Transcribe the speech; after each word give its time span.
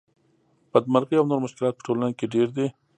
بدمرغۍ 0.71 1.15
او 1.17 1.25
نور 1.29 1.39
مشکلات 1.45 1.73
په 1.75 1.83
ټولنه 1.87 2.09
کې 2.19 2.25
ډېر 2.33 2.47
دي 2.57 2.67